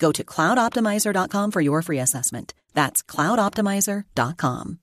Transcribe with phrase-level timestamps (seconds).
[0.00, 2.54] Go to cloudoptimizer.com for your free assessment.
[2.74, 4.78] That's cloudoptimizer.com.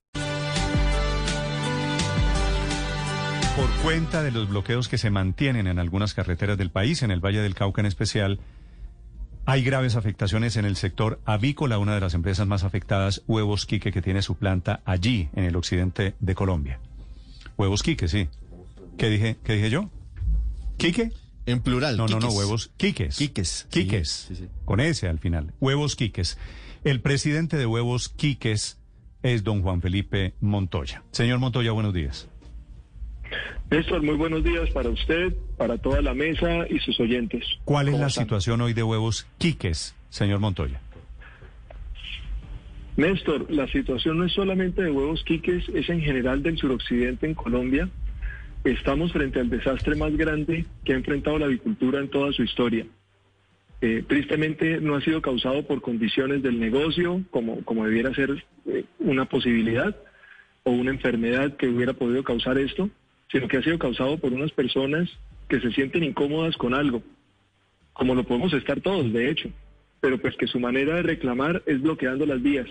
[3.58, 7.20] Por cuenta de los bloqueos que se mantienen en algunas carreteras del país, en el
[7.20, 8.40] Valle del Cauca en especial,
[9.48, 13.92] hay graves afectaciones en el sector avícola, una de las empresas más afectadas, Huevos Quique,
[13.92, 16.80] que tiene su planta allí, en el occidente de Colombia.
[17.58, 18.30] Huevos Quique, sí.
[18.98, 19.90] ¿Qué dije, qué dije yo?
[20.78, 21.12] ¿Quique?
[21.48, 21.98] En plural.
[21.98, 23.18] No, no, no, huevos Quiques.
[23.18, 23.68] Quiques.
[23.72, 24.10] Quiques.
[24.28, 24.50] Sí, sí, sí.
[24.66, 25.54] Con ese al final.
[25.60, 26.38] Huevos Quiques.
[26.84, 28.78] El presidente de Huevos Quiques
[29.24, 31.04] es don Juan Felipe Montoya.
[31.12, 32.30] Señor Montoya, buenos días.
[33.72, 37.44] Néstor, muy buenos días para usted, para toda la mesa y sus oyentes.
[37.66, 38.26] ¿Cuál es ¿Cómo la están?
[38.26, 40.82] situación hoy de Huevos Quiques, señor Montoya?
[42.98, 47.36] Néstor, la situación no es solamente de huevos quiques, es en general del suroccidente en
[47.36, 47.88] Colombia.
[48.68, 52.86] Estamos frente al desastre más grande que ha enfrentado la avicultura en toda su historia.
[53.80, 58.84] Eh, tristemente no ha sido causado por condiciones del negocio, como, como debiera ser eh,
[59.00, 59.96] una posibilidad,
[60.64, 62.90] o una enfermedad que hubiera podido causar esto,
[63.32, 65.10] sino que ha sido causado por unas personas
[65.48, 67.02] que se sienten incómodas con algo,
[67.94, 69.50] como lo podemos estar todos, de hecho,
[70.02, 72.68] pero pues que su manera de reclamar es bloqueando las vías.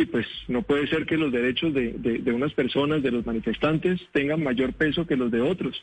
[0.00, 4.00] Y pues no puede ser que los derechos de, de- unas personas, de los manifestantes,
[4.12, 5.82] tengan mayor peso que los de otros.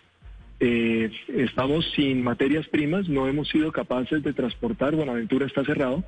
[0.59, 6.03] Eh, estamos sin materias primas, no hemos sido capaces de transportar, Buenaventura está cerrado,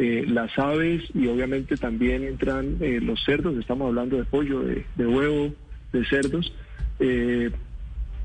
[0.00, 4.84] eh, las aves y obviamente también entran eh, los cerdos, estamos hablando de pollo, de,
[4.96, 5.54] de huevo,
[5.92, 6.52] de cerdos,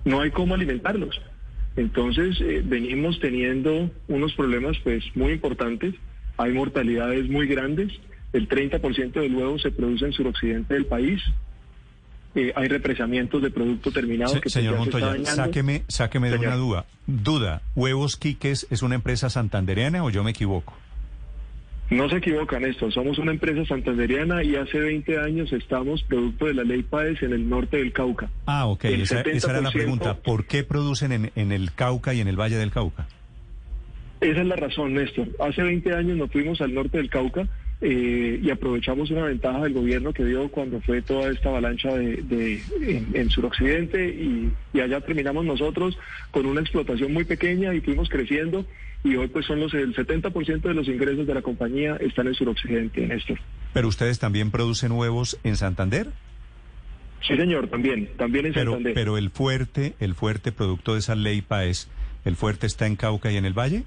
[0.06, 1.22] no hay cómo alimentarlos.
[1.76, 5.94] Entonces venimos teniendo unos problemas pues muy importantes,
[6.38, 7.92] hay mortalidades muy grandes,
[8.34, 11.22] el 30% del huevo se produce en suroccidente del país,
[12.36, 15.30] eh, hay represamientos de producto terminado Se- que señor se Montoya, dañando.
[15.32, 16.86] sáqueme, sáqueme de una duda.
[17.08, 20.76] Duda, ¿Huevos Quiques es una empresa santandereana o yo me equivoco?
[21.90, 26.54] No se equivocan esto, somos una empresa santanderiana y hace 20 años estamos producto de
[26.54, 28.30] la ley PAES en el norte del Cauca.
[28.46, 30.14] Ah, ok, esa, esa era la 70% pregunta.
[30.18, 33.08] ¿Por qué producen en, en el Cauca y en el Valle del Cauca?
[34.22, 35.30] Esa es la razón, Néstor.
[35.40, 37.48] Hace 20 años nos fuimos al norte del Cauca
[37.82, 42.18] eh, y aprovechamos una ventaja del gobierno que dio cuando fue toda esta avalancha de,
[42.24, 45.98] de- en, en suroccidente y, y allá terminamos nosotros
[46.32, 48.66] con una explotación muy pequeña y fuimos creciendo
[49.04, 52.34] y hoy pues son los el 70% de los ingresos de la compañía están en
[52.34, 53.40] suroccidente, Néstor.
[53.74, 56.08] ¿Pero ustedes también producen huevos en Santander?
[57.26, 58.94] Sí, señor, también, también en Pero, Santander.
[58.94, 61.90] pero el fuerte, el fuerte producto de esa ley PAES,
[62.26, 63.84] ¿el fuerte está en Cauca y en el Valle?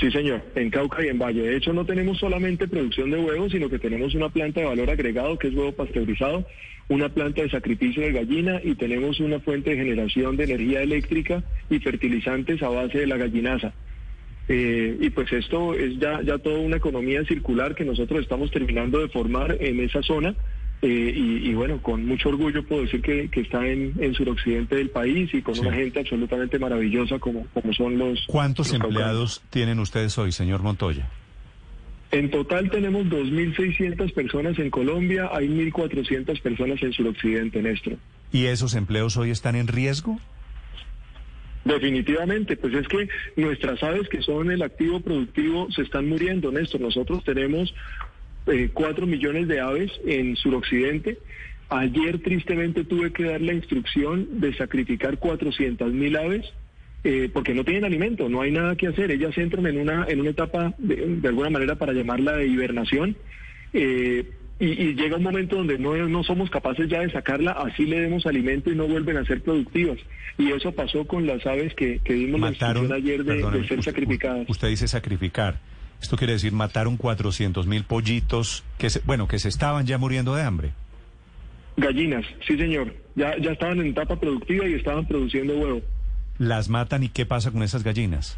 [0.00, 1.42] Sí, señor, en Cauca y en Valle.
[1.42, 4.90] De hecho, no tenemos solamente producción de huevos, sino que tenemos una planta de valor
[4.90, 6.46] agregado, que es huevo pasteurizado,
[6.88, 11.44] una planta de sacrificio de gallina y tenemos una fuente de generación de energía eléctrica
[11.68, 13.74] y fertilizantes a base de la gallinaza.
[14.48, 18.98] Eh, y pues esto es ya, ya toda una economía circular que nosotros estamos terminando
[18.98, 20.34] de formar en esa zona.
[20.82, 24.74] Eh, y, y bueno, con mucho orgullo puedo decir que, que está en, en suroccidente
[24.76, 25.60] del país y con Sí.
[25.60, 28.24] una gente absolutamente maravillosa como, como son los...
[28.26, 28.96] ¿Cuántos los caucanos.
[29.00, 31.08] empleados tienen ustedes hoy, señor Montoya?
[32.10, 37.94] En total tenemos 2.600 personas en Colombia, hay 1.400 personas en suroccidente, Néstor.
[38.32, 40.18] ¿Y esos empleos hoy están en riesgo?
[41.64, 46.80] Definitivamente, pues es que nuestras aves que son el activo productivo se están muriendo, Néstor.
[46.80, 47.72] Nosotros tenemos
[48.46, 51.18] eh, 4 millones de aves en suroccidente.
[51.68, 56.52] Ayer tristemente tuve que dar la instrucción de sacrificar 400 mil aves
[57.04, 59.10] eh, porque no tienen alimento, no hay nada que hacer.
[59.10, 63.16] Ellas entran en una, en una etapa, de, de alguna manera, para llamarla de hibernación.
[63.72, 64.24] eh,
[64.62, 68.00] y, y llega un momento donde no, no somos capaces ya de sacarla, así le
[68.00, 69.98] demos alimento y no vuelven a ser productivas.
[70.38, 73.82] Y eso pasó con las aves que, que dimos la Mataron, instrucción ayer de, ser
[73.82, 74.48] sacrificadas.
[74.48, 75.58] Usted dice sacrificar.
[76.02, 80.34] Esto quiere decir mataron 400 mil pollitos que se, bueno, que se estaban ya muriendo
[80.34, 80.72] de hambre.
[81.76, 82.94] Gallinas, sí señor.
[83.14, 85.80] Ya, ya estaban en etapa productiva y estaban produciendo huevo.
[86.38, 88.36] Las matan y qué pasa con esas gallinas?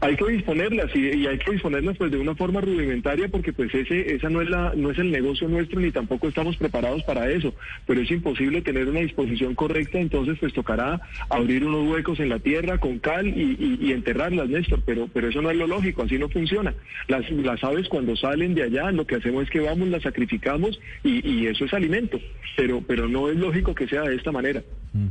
[0.00, 4.14] Hay que disponerlas y, hay que disponerlas pues de una forma rudimentaria porque pues ese
[4.14, 7.54] esa no es la no es el negocio nuestro ni tampoco estamos preparados para eso.
[7.86, 11.00] Pero es imposible tener una disposición correcta entonces pues tocará
[11.30, 14.82] abrir unos huecos en la tierra con cal y, enterrarlas Néstor.
[14.84, 16.74] Pero pero eso no es lo lógico así no funciona.
[17.08, 20.78] Las las aves cuando salen de allá lo que hacemos es que vamos las sacrificamos
[21.02, 22.18] y, eso es alimento.
[22.56, 24.62] Pero pero no es lógico que sea de esta manera.
[24.92, 25.08] Mm.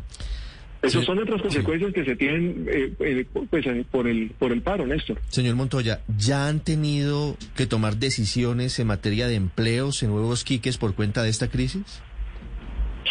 [0.83, 4.61] Esas son otras consecuencias que se tienen eh, eh, pues, eh, por, el, por el
[4.61, 5.17] paro, Néstor.
[5.29, 10.77] Señor Montoya, ¿ya han tenido que tomar decisiones en materia de empleos en Nuevos Quiques
[10.77, 12.01] por cuenta de esta crisis?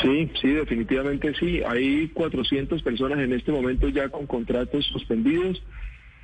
[0.03, 1.63] Sí, sí, definitivamente sí.
[1.67, 5.63] Hay 400 personas en este momento ya con contratos suspendidos.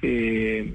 [0.03, 0.75] y,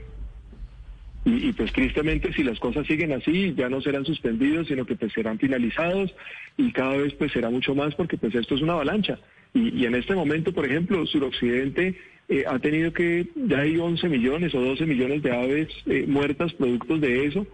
[1.26, 5.14] y, pues tristemente si las cosas siguen así ya no serán suspendidos sino que pues
[5.14, 6.14] serán finalizados
[6.58, 9.18] y cada vez pues será mucho más porque pues esto es una avalancha
[9.54, 11.96] y, en este momento, por ejemplo, Suroccidente
[12.28, 16.54] eh, ha tenido que, ya hay 11 millones o 12 millones de aves eh, muertas
[16.54, 17.46] productos de eso.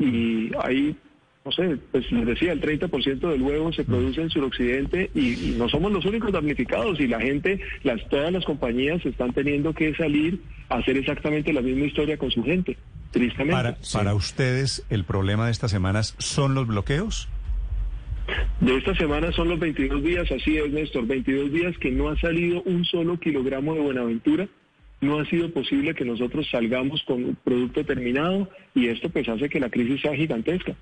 [0.00, 0.96] Y hay,
[1.44, 5.54] no sé, pues les decía, el 30% del huevo se produce en Suroccidente y, y,
[5.56, 6.98] no somos los únicos damnificados.
[6.98, 11.60] Y la gente, las, todas las compañías están teniendo que salir a hacer exactamente la
[11.60, 12.76] misma historia con su gente.
[13.12, 13.52] Tristemente.
[13.52, 17.28] Para, para ustedes, ¿el problema de estas semanas son los bloqueos?
[18.60, 22.18] De esta semana son los 22 días, así es, Néstor, 22 días que no ha
[22.18, 24.48] salido un solo kilogramo de Buenaventura.
[25.00, 29.48] No ha sido posible que nosotros salgamos con un producto terminado y esto pues hace
[29.48, 30.74] que la crisis sea gigantesca.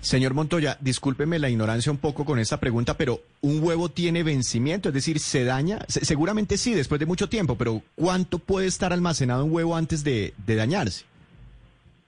[0.00, 4.88] Señor Montoya, discúlpeme la ignorancia un poco con esta pregunta, pero ¿un huevo tiene vencimiento?
[4.88, 5.78] Es decir, ¿se daña?
[5.88, 10.34] seguramente sí, después de mucho tiempo, pero ¿cuánto puede estar almacenado un huevo antes de
[10.44, 11.09] dañarse?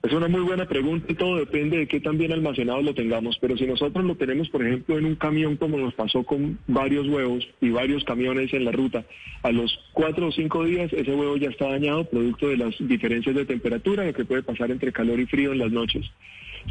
[0.03, 3.39] Es una muy buena pregunta y todo depende de qué tan bien almacenado lo tengamos.
[3.41, 7.07] Pero si nosotros lo tenemos, por ejemplo, en un camión, como nos pasó con varios
[7.07, 9.05] huevos y varios camiones en la ruta,
[9.45, 13.37] a los cuatro o cinco días ese huevo ya está dañado, producto de las diferencias
[13.37, 16.05] de temperatura, lo que puede pasar entre calor y frío en las noches.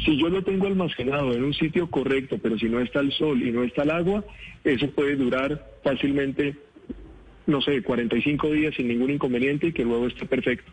[0.04, 3.42] Si yo lo tengo almacenado en un sitio correcto, pero si no está el sol
[3.42, 4.24] y no está el agua,
[4.62, 6.56] eso puede durar fácilmente,
[7.46, 10.70] no sé, 45 días sin ningún inconveniente y que el huevo esté perfecto.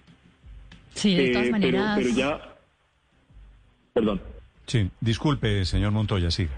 [0.93, 1.97] Sí, de todas eh, maneras.
[1.97, 2.48] Pero, ya.
[3.99, 4.21] Perdón.
[4.65, 6.51] Sí, disculpe, señor Montoya, siga.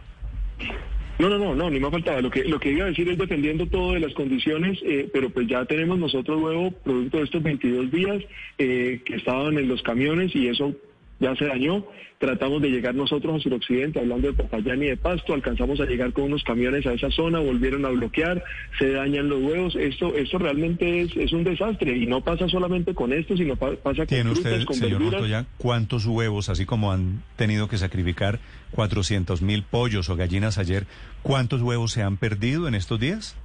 [1.17, 2.21] No, no, no, no, ni me faltaba.
[2.21, 5.31] Lo que, lo que iba a decir es dependiendo todo de las condiciones, eh, pero
[5.31, 8.23] pues ya tenemos nosotros luego producto de estos 22 días
[8.59, 10.75] eh, que estaban en los camiones y eso
[11.21, 11.85] ya se dañó.
[12.18, 16.13] Tratamos de llegar nosotros a suroccidente, hablando de Popayán y de Pasto, alcanzamos a llegar
[16.13, 18.44] con unos camiones a esa zona, volvieron a bloquear,
[18.77, 19.75] se dañan los huevos.
[19.75, 23.77] Esto, esto realmente es, es un desastre y no pasa solamente con esto, sino pasa
[23.81, 28.39] con ¿Tiene usted, con señor Montoya, cuántos huevos, así como han tenido que sacrificar
[28.71, 30.85] 400 mil pollos o gallinas ayer,
[31.24, 33.35] cuántos huevos se han perdido en estos días?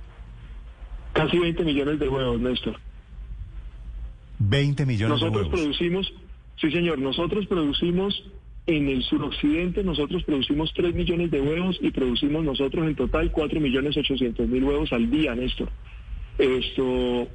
[1.13, 2.79] Casi 20 millones de huevos, Néstor.
[4.39, 5.41] 20 millones de huevos.
[5.41, 6.13] Nosotros producimos
[6.57, 6.99] Sí, señor.
[6.99, 8.25] Nosotros producimos
[8.67, 13.61] en el suroccidente, nosotros producimos 3 millones de huevos y producimos nosotros en total 4
[13.61, 15.69] millones 800 mil huevos al día, Néstor.
[16.39, 17.29] Esto.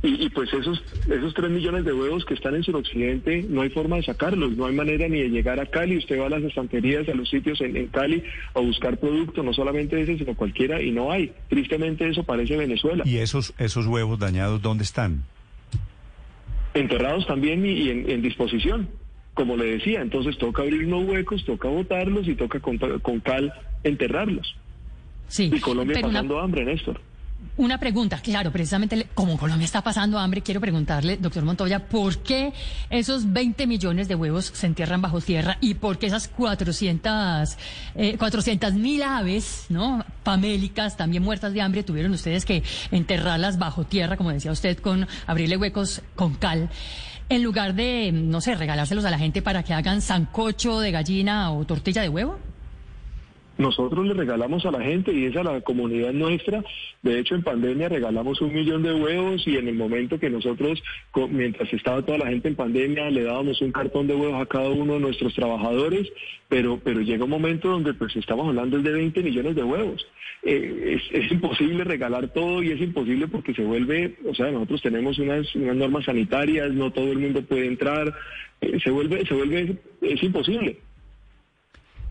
[0.00, 0.80] Y, pues esos,
[1.10, 4.66] esos 3 millones de huevos que están en suroccidente, no hay forma de sacarlos, no
[4.66, 5.96] hay manera ni de llegar a Cali.
[5.96, 8.22] Usted va a las estanterías, a los sitios en, en Cali
[8.54, 11.32] a buscar producto, no solamente ese, sino cualquiera, y no hay.
[11.48, 13.02] Tristemente eso parece Venezuela.
[13.06, 15.24] ¿Y esos, esos huevos dañados dónde están?
[16.80, 18.88] Enterrados también y, en, disposición,
[19.34, 20.00] como le decía.
[20.00, 22.78] Entonces toca abrir unos huecos, toca botarlos y toca con,
[23.20, 23.52] cal
[23.84, 24.56] enterrarlos.
[25.28, 27.00] Sí, y Colombia pasando hambre, Néstor.
[27.56, 32.52] Una pregunta, claro, precisamente como Colombia está pasando hambre, quiero preguntarle, doctor Montoya, ¿por qué
[32.88, 37.56] esos 20 millones de huevos se entierran bajo tierra y por qué esas 400
[37.96, 38.16] eh,
[38.74, 40.04] mil aves, ¿no?
[40.22, 45.08] Famélicas, también muertas de hambre, tuvieron ustedes que enterrarlas bajo tierra, como decía usted, con
[45.26, 46.70] abrirle huecos con cal?
[47.28, 51.50] En lugar de, no sé, regalárselos a la gente para que hagan sancocho de gallina
[51.52, 52.38] o tortilla de huevo?
[53.58, 56.64] Nosotros le regalamos a la gente y es a la comunidad nuestra.
[57.02, 60.82] De hecho, en pandemia regalamos un millón de huevos y en el momento que nosotros,
[61.30, 64.70] mientras estaba toda la gente en pandemia, le dábamos un cartón de huevos a cada
[64.70, 66.08] uno de nuestros trabajadores,
[66.48, 70.06] pero, pero llega un momento donde pues estamos hablando de 20 millones de huevos.
[70.44, 75.18] Eh, es, imposible regalar todo y es imposible porque se vuelve, o sea, nosotros tenemos
[75.18, 78.14] unas, unas normas sanitarias, no todo el mundo puede entrar,
[78.60, 80.78] eh, se vuelve, se vuelve, es imposible.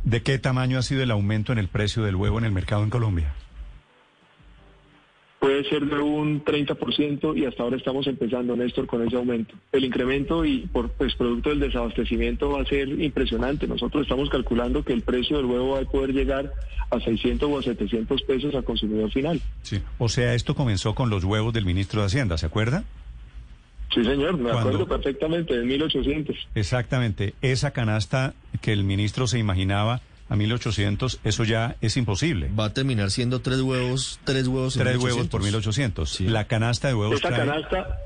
[0.03, 2.83] ¿De qué tamaño ha sido el aumento en el precio del huevo en el mercado
[2.83, 3.33] en Colombia?
[5.47, 9.55] puede ser de un 30% y hasta ahora estamos empezando, Néstor, con ese aumento.
[9.71, 13.65] El incremento y por pues, producto del desabastecimiento va a ser impresionante.
[13.65, 16.51] Nosotros estamos calculando que el precio del huevo va a poder llegar
[16.89, 19.41] a 600 o a 700 pesos al consumidor final.
[19.61, 22.83] Sí, o sea, esto comenzó con los huevos del ministro de Hacienda, ¿se acuerda?
[23.94, 26.36] Sí, señor, me acuerdo perfectamente, de 1800.
[26.56, 32.50] Exactamente, esa canasta que el ministro se imaginaba a 1800, eso ya es imposible.
[32.58, 36.22] Va a terminar siendo tres huevos, tres huevos Tres huevos por 1800.
[36.22, 38.00] La canasta de huevos Esa canasta,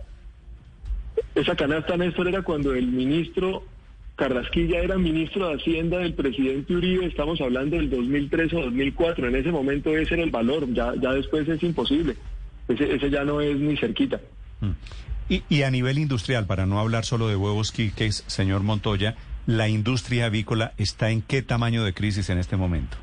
[1.33, 3.63] esa canasta, Néstor, era cuando el ministro
[4.15, 9.35] Carrasquilla era ministro de Hacienda del presidente Uribe, estamos hablando del 2003 o 2004, en
[9.35, 12.15] ese momento ese era el valor, ya, ya después es imposible,
[12.67, 14.21] ese, ese ya no es ni cerquita.
[14.59, 14.71] Mm.
[15.31, 20.25] Y, a nivel industrial, para no hablar solo de huevos quiques, señor Montoya, ¿la industria
[20.25, 22.97] avícola está en qué tamaño de crisis en este momento?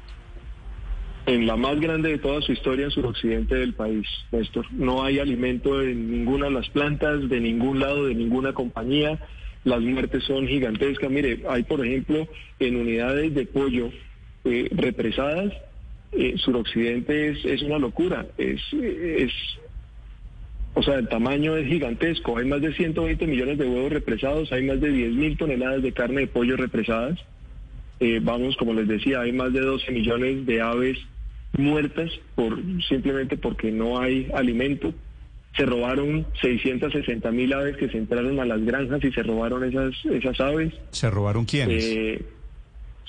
[1.24, 4.66] En la más grande de toda su historia en suroccidente del país, Néstor.
[4.72, 9.18] No hay alimento en ninguna de las plantas, de ningún lado, de ninguna compañía.
[9.64, 11.10] Las muertes son gigantescas.
[11.10, 12.28] Mire, hay, por ejemplo,
[12.60, 13.90] en unidades de pollo
[14.44, 15.54] eh, represadas,
[16.12, 18.26] eh, suroccidente es, es una locura.
[18.36, 19.32] Es, es
[20.78, 22.38] o sea, el tamaño es gigantesco.
[22.38, 25.90] Hay más de 120 millones de huevos represados, hay más de 10 mil toneladas de
[25.90, 27.18] carne de pollo represadas.
[27.98, 30.96] Eh, vamos, como les decía, hay más de 12 millones de aves
[31.56, 32.56] muertas por
[32.88, 34.94] simplemente porque no hay alimento.
[35.56, 39.94] Se robaron 660 mil aves que se entraron a las granjas y se robaron esas,
[40.04, 40.72] esas aves.
[40.92, 41.84] ¿Se robaron quiénes?
[41.84, 42.24] Eh,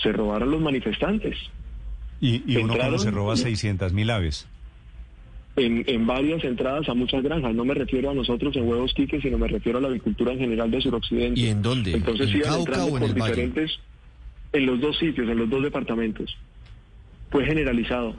[0.02, 1.38] se robaron los manifestantes.
[2.20, 4.48] ¿Y, y uno cómo se roba 600 mil aves?
[5.60, 7.54] En, en, varias entradas a muchas granjas.
[7.54, 10.40] No me refiero a nosotros en Huevos Quique, sino me refiero a la agricultura en
[10.40, 11.40] general de suroccidente.
[11.40, 11.94] ¿Y en dónde?
[11.94, 13.14] Entonces ¿En iban entrando en por Valle?
[13.14, 13.80] diferentes,
[14.54, 16.36] en los dos sitios, en los dos departamentos.
[17.30, 18.16] Fue generalizado.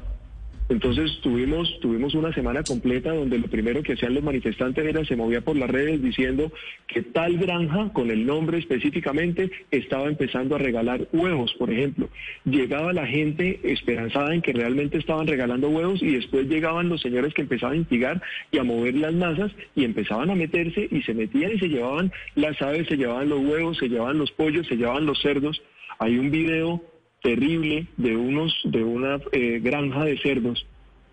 [0.70, 5.16] Entonces tuvimos, tuvimos una semana completa donde lo primero que hacían los manifestantes era se
[5.16, 6.52] movía por las redes diciendo
[6.86, 12.08] que tal granja, con el nombre específicamente, estaba empezando a regalar huevos, por ejemplo.
[12.44, 17.34] Llegaba la gente esperanzada en que realmente estaban regalando huevos y después llegaban los señores
[17.34, 18.22] que empezaban a instigar
[18.52, 22.12] y a mover las masas y empezaban a meterse y se metían y se llevaban
[22.36, 25.60] las aves, se llevaban los huevos, se llevaban los pollos, se llevaban los cerdos.
[25.98, 26.80] Hay un video
[27.22, 30.66] terrible de unos de una eh, granja de cerdos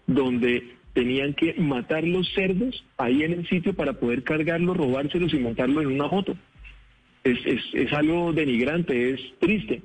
[0.06, 5.38] donde tenían que matar los cerdos ahí en el sitio para poder cargarlos, robárselos y
[5.38, 6.36] montarlos en una moto.
[7.24, 9.84] Es, es, es algo denigrante, es triste.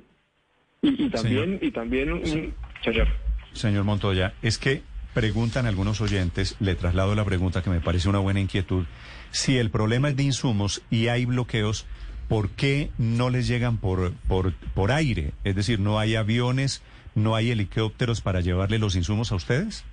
[0.81, 1.59] Y, y también, Señor.
[1.63, 3.07] y también, mm, señor.
[3.51, 4.81] Señor Montoya, es que
[5.13, 8.85] preguntan algunos oyentes, le traslado la pregunta que me parece una buena inquietud,
[9.31, 11.85] si el problema es de insumos y hay bloqueos,
[12.33, 15.33] ¿por qué no les llegan por, por, por aire?
[15.43, 16.81] Es decir, ¿no hay aviones,
[17.13, 19.85] no hay helicópteros para llevarle los insumos a ustedes?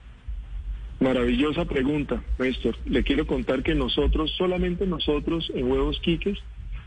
[1.00, 2.78] Maravillosa pregunta, Néstor.
[2.86, 6.38] Le quiero contar que nosotros, solamente nosotros en Huevos Quiques,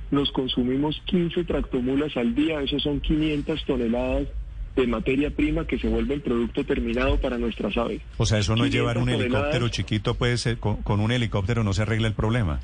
[0.09, 2.59] nos consumimos 15 tractomulas al día.
[2.61, 4.27] Eso son 500 toneladas
[4.75, 8.01] de materia prima que se vuelve el producto terminado para nuestras aves.
[8.17, 11.11] O sea, eso no es llevar un 500 helicóptero chiquito, puede ser, con, con un
[11.11, 12.59] helicóptero no se arregla el problema.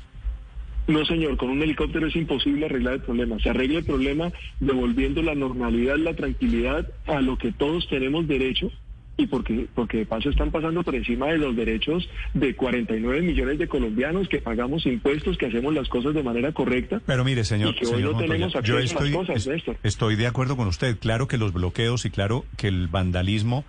[0.90, 3.38] No, señor, con un helicóptero es imposible arreglar el problema.
[3.38, 8.70] Se arregla el problema devolviendo la normalidad, la tranquilidad a lo que todos tenemos derecho
[9.16, 13.58] y porque, porque de paso están pasando por encima de los derechos de 49 millones
[13.58, 17.00] de colombianos que pagamos impuestos, que hacemos las cosas de manera correcta.
[17.06, 19.36] Pero mire, señor, Y que hoy no Montoya, tenemos yo acceso a las estoy, cosas,
[19.36, 19.76] es- Néstor.
[19.82, 20.98] estoy de acuerdo con usted.
[20.98, 23.64] Claro que los bloqueos y claro que el vandalismo,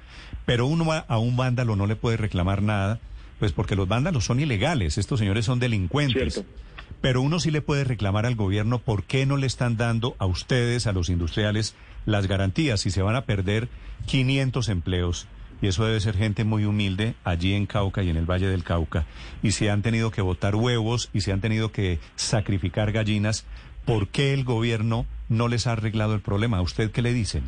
[0.45, 2.99] pero uno a, a un vándalo no le puede reclamar nada,
[3.39, 6.33] pues porque los vándalos son ilegales, estos señores son delincuentes.
[6.33, 6.49] Cierto.
[6.99, 10.25] Pero uno sí le puede reclamar al gobierno por qué no le están dando a
[10.25, 13.69] ustedes, a los industriales, las garantías si se van a perder
[14.07, 15.27] 500 empleos.
[15.61, 18.63] Y eso debe ser gente muy humilde allí en Cauca y en el Valle del
[18.63, 19.05] Cauca.
[19.43, 23.45] Y si han tenido que botar huevos y si han tenido que sacrificar gallinas,
[23.85, 26.57] ¿por qué el gobierno no les ha arreglado el problema?
[26.57, 27.43] ¿A usted qué le dicen?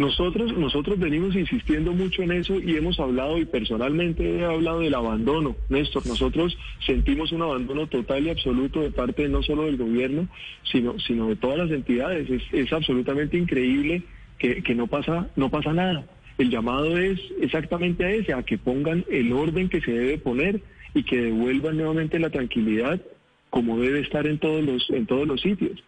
[0.00, 4.94] Nosotros, nosotros venimos insistiendo mucho en eso y hemos hablado y personalmente he hablado del
[4.94, 6.06] abandono, Néstor.
[6.06, 10.26] Nosotros sentimos un abandono total y absoluto de parte no solo del gobierno,
[10.72, 12.30] sino, sino de todas las entidades.
[12.50, 14.02] Es, absolutamente increíble
[14.38, 16.06] que, que no pasa, no pasa nada.
[16.38, 20.62] El llamado es exactamente a ese, a que pongan el orden que se debe poner
[20.94, 23.02] y que devuelvan nuevamente la tranquilidad
[23.50, 25.82] como debe estar en todos los, en todos los sitios.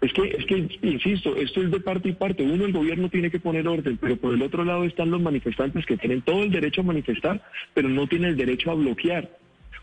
[0.00, 2.44] Es que, es que, insisto, esto es de parte y parte.
[2.44, 5.84] Uno, el gobierno tiene que poner orden, pero por el otro lado están los manifestantes
[5.86, 7.42] que tienen todo el derecho a manifestar,
[7.74, 9.28] pero no tienen el derecho a bloquear.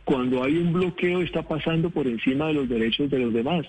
[0.06, 3.66] Cuando hay un bloqueo está pasando por encima de los derechos de los demás.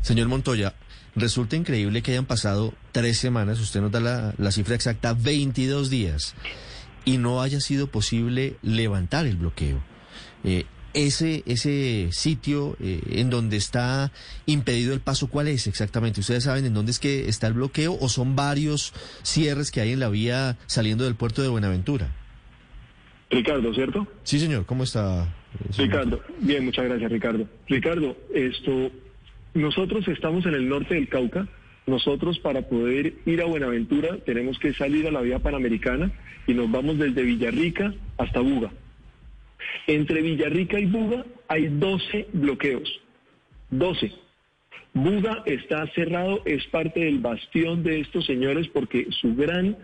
[0.00, 0.74] Señor Montoya,
[1.14, 5.90] resulta increíble que hayan pasado tres semanas, usted nos da la, la cifra exacta, 22
[5.90, 6.34] días,
[7.04, 9.82] y no haya sido posible levantar el bloqueo.
[10.44, 10.64] Eh,
[10.94, 14.12] ese, ese sitio eh, en donde está
[14.46, 16.20] impedido el paso, ¿cuál es exactamente?
[16.20, 19.92] ¿Ustedes saben en dónde es que está el bloqueo o son varios cierres que hay
[19.92, 22.12] en la vía saliendo del puerto de Buenaventura?
[23.30, 24.06] Ricardo, ¿cierto?
[24.22, 25.24] Sí, señor, ¿cómo está?
[25.24, 25.90] eh, señor?
[25.90, 27.48] Ricardo, bien, muchas gracias, Ricardo.
[27.68, 28.90] Ricardo, esto,
[29.54, 31.48] nosotros estamos en el norte del Cauca.
[31.86, 36.12] Nosotros para poder ir a Buenaventura tenemos que salir a la vía panamericana
[36.46, 38.70] y nos vamos desde Villarrica hasta Buga.
[39.86, 43.00] Entre Villarrica y Buga hay 12 bloqueos.
[43.70, 44.12] 12.
[44.94, 49.76] Buga está cerrado, es parte del bastión de estos señores porque su gran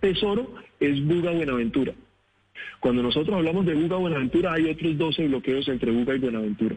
[0.00, 1.92] tesoro es Buga Buenaventura.
[2.80, 6.76] Cuando nosotros hablamos de Buga Buenaventura hay otros 12 bloqueos entre Buga y Buenaventura.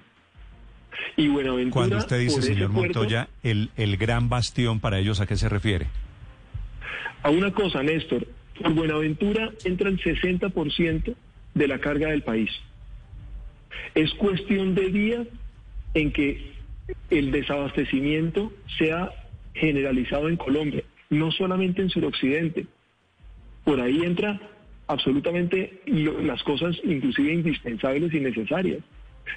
[1.17, 5.25] Y Buenaventura Cuando usted dice, señor puerto, Montoya, el, el gran bastión para ellos, ¿a
[5.25, 5.87] qué se refiere?
[7.23, 8.27] A una cosa, Néstor,
[8.61, 11.15] por Buenaventura entra el 60%
[11.53, 12.51] de la carga del país.
[13.95, 15.27] Es cuestión de días
[15.93, 16.51] en que
[17.09, 19.11] el desabastecimiento sea
[19.53, 22.65] generalizado en Colombia, no solamente en suroccidente.
[23.63, 24.39] Por ahí entra
[24.87, 28.79] absolutamente las cosas inclusive indispensables y necesarias.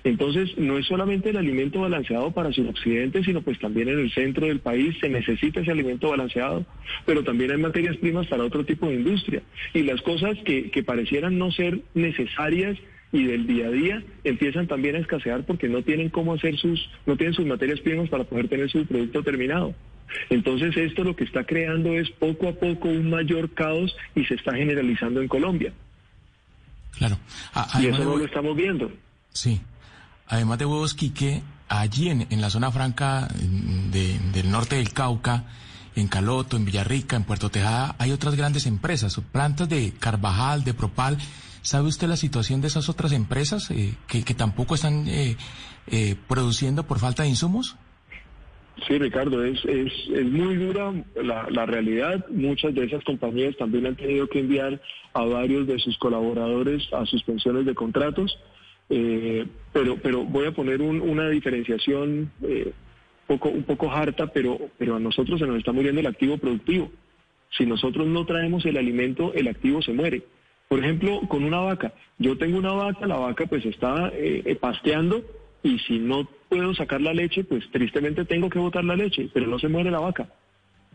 [0.05, 4.47] Entonces, no es solamente el alimento balanceado para suroccidente, sino pues también en el centro
[4.47, 6.65] del país se necesita ese alimento balanceado,
[7.07, 9.43] pero también hay materias primas para otro tipo de industria.
[9.75, 12.79] Y las cosas que, que parecieran no ser necesarias
[13.13, 16.89] y del día a día empiezan también a escasear porque no tienen cómo hacer sus,
[17.05, 19.75] no tienen sus materias primas para poder tener su producto terminado.
[20.31, 24.35] Entonces esto lo que está creando es poco a poco un mayor caos y se
[24.35, 25.73] está generalizando en Colombia.
[26.97, 27.19] Claro.
[27.55, 28.91] A- Y eso no lo estamos viendo.
[29.31, 29.61] Sí.
[30.27, 33.29] Además de huevos Quique, allí en, en la zona franca
[33.91, 35.45] de- del norte del Cauca,
[35.95, 40.73] en Caloto, en Villarrica, en Puerto Tejada, hay otras grandes empresas, plantas de Carvajal, de
[40.73, 41.19] Propal.
[41.61, 45.37] ¿Sabe usted la situación de esas otras empresas eh, que, que tampoco están eh,
[45.89, 47.77] eh, produciendo por falta de insumos?
[48.89, 52.25] Sí, Ricardo, es, es, es muy dura la, la realidad.
[52.31, 54.81] Muchas de esas compañías también han tenido que enviar
[55.13, 58.37] a varios de sus colaboradores a suspensiones de contratos.
[58.95, 62.73] Eh, pero, pero voy a poner un- una diferenciación eh,
[63.27, 66.91] poco, un poco harta, pero, pero a nosotros se nos está muriendo el activo productivo.
[67.57, 70.23] Si nosotros no traemos el alimento, el activo se muere.
[70.69, 71.95] Por ejemplo, con una vaca.
[72.19, 75.23] Yo tengo una vaca, la vaca pues está eh, eh, pasteando
[75.63, 79.47] y si no puedo sacar la leche, pues tristemente tengo que botar la leche, pero
[79.47, 80.29] no se muere la vaca.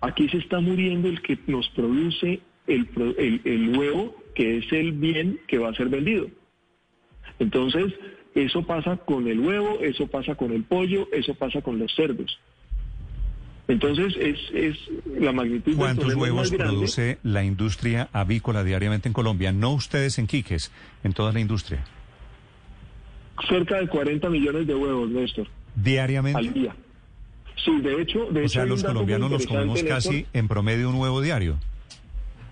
[0.02, 4.92] Aquí se está muriendo el que nos produce el, el, el huevo, que es el
[4.92, 6.28] bien que va a ser vendido.
[7.40, 7.94] Entonces,
[8.36, 12.40] eso pasa con el huevo, eso pasa con el pollo, eso pasa con los cerdos.
[13.68, 14.78] Entonces, es, es
[15.20, 19.52] la magnitud ¿Cuántos huevos más produce la industria avícola diariamente en Colombia?
[19.52, 20.72] No ustedes en Quiques,
[21.04, 21.84] en toda la industria.
[23.50, 26.40] Cerca de 40 millones de huevos, Néstor, Diariamente.
[26.40, 26.76] al día.
[27.64, 30.30] Sí, de hecho, de o hecho sea, los colombianos nos comemos casi Néstor.
[30.34, 31.58] en promedio un huevo diario.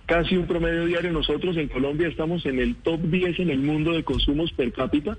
[0.06, 1.12] Casi un promedio diario.
[1.12, 5.18] Nosotros en Colombia estamos en el top 10 en el mundo de consumos per cápita,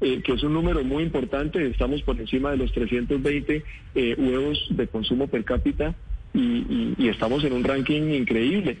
[0.00, 1.66] eh, que es un número muy importante.
[1.66, 5.94] Estamos por encima de los 320 eh, huevos de consumo per cápita
[6.34, 8.78] y, y- y estamos en un ranking increíble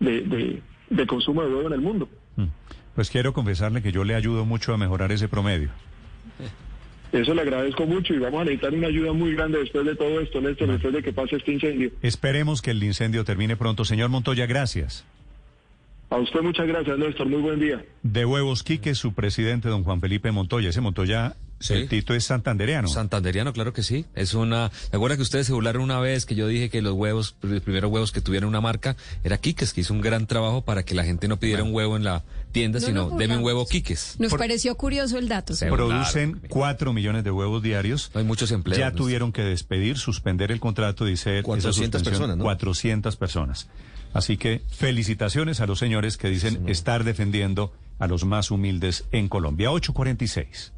[0.00, 2.08] de, de- de consumo de huevo en el mundo.
[2.36, 2.44] Mm.
[2.94, 5.70] Pues quiero confesarle que yo le ayudo mucho a mejorar ese promedio.
[7.12, 10.18] Eso le agradezco mucho y vamos a necesitar una ayuda muy grande después de todo
[10.20, 11.90] esto, Néstor, después de que pase este incendio.
[12.00, 13.84] Esperemos que el incendio termine pronto.
[13.84, 15.04] Señor Montoya, gracias.
[16.08, 17.26] A usted muchas gracias, Néstor.
[17.26, 17.84] Muy buen día.
[18.02, 20.70] De Huevos Quique, su presidente, don Juan Felipe Montoya.
[20.70, 21.74] Ese Montoya, Sí.
[21.74, 22.88] el Tito es santandereano.
[22.88, 24.04] Santanderiano, claro que sí.
[24.14, 24.70] Es una.
[24.90, 27.60] ¿Se acuerda que ustedes se burlaron una vez que yo dije que los huevos, los
[27.62, 30.94] primeros huevos que tuvieran una marca era Quiques, que hizo un gran trabajo para que
[30.94, 32.22] la gente no pidiera un huevo en la
[32.52, 34.16] tienda, No sino deme un huevo Quiques.
[34.18, 35.54] Nos Por- pareció curioso el dato.
[35.54, 35.64] Sí.
[35.70, 36.48] Producen Claro.
[36.50, 38.10] 4 millones de huevos diarios.
[38.14, 38.78] No hay muchos empleos.
[38.78, 42.44] Ya tuvieron que despedir, suspender el contrato, dice él, esa 400 suspensión, personas, ¿no?
[42.44, 43.68] 400 personas.
[44.12, 49.28] Así que felicitaciones a los señores que dicen estar defendiendo a los más humildes en
[49.28, 49.70] Colombia.
[49.70, 50.72] 846.